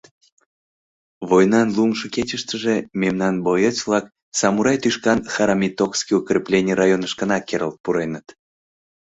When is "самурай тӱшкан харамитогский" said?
4.39-6.17